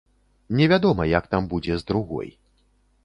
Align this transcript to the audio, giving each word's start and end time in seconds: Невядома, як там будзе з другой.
Невядома, 0.61 1.05
як 1.11 1.27
там 1.35 1.43
будзе 1.51 1.77
з 1.83 1.89
другой. 1.93 2.29